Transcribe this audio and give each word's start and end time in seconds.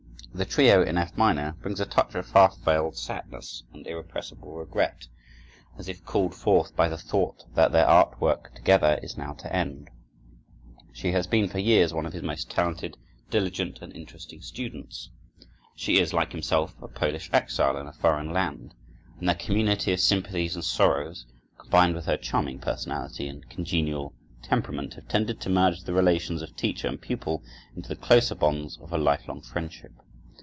The 0.33 0.45
trio, 0.45 0.81
in 0.81 0.97
F 0.97 1.17
minor, 1.17 1.57
brings 1.61 1.81
a 1.81 1.85
touch 1.85 2.15
of 2.15 2.31
half 2.31 2.57
veiled 2.63 2.95
sadness 2.95 3.63
and 3.73 3.85
irrepressible 3.85 4.53
regret, 4.55 5.07
as 5.77 5.89
if 5.89 6.05
called 6.05 6.33
forth 6.33 6.73
by 6.73 6.87
the 6.87 6.97
thought 6.97 7.43
that 7.55 7.73
their 7.73 7.85
art 7.85 8.21
work 8.21 8.55
together 8.55 8.97
is 9.03 9.17
now 9.17 9.33
to 9.33 9.53
end. 9.53 9.89
She 10.93 11.11
has 11.11 11.27
been 11.27 11.49
for 11.49 11.59
years 11.59 11.93
one 11.93 12.05
of 12.05 12.13
his 12.13 12.23
most 12.23 12.49
talented, 12.49 12.95
diligent, 13.29 13.79
and 13.81 13.91
interesting 13.93 14.41
students. 14.41 15.09
She 15.75 15.99
is, 15.99 16.13
like 16.13 16.31
himself, 16.31 16.81
a 16.81 16.87
Polish 16.87 17.29
exile 17.33 17.75
in 17.75 17.87
a 17.87 17.91
foreign 17.91 18.31
land, 18.31 18.73
and 19.19 19.27
their 19.27 19.35
community 19.35 19.91
of 19.91 19.99
sympathies 19.99 20.55
and 20.55 20.63
sorrows, 20.63 21.25
combined 21.59 21.93
with 21.93 22.05
her 22.05 22.15
charming 22.17 22.59
personality 22.59 23.27
and 23.27 23.49
congenial 23.49 24.13
temperament, 24.41 24.93
have 24.93 25.09
tended 25.09 25.41
to 25.41 25.49
merge 25.49 25.81
the 25.81 25.93
relations 25.93 26.41
of 26.41 26.55
teacher 26.55 26.87
and 26.87 27.01
pupil 27.01 27.43
into 27.75 27.89
the 27.89 27.97
closer 27.97 28.33
bonds 28.33 28.77
of 28.81 28.93
a 28.93 28.97
life 28.97 29.27
long 29.27 29.41
friendship. 29.41 29.91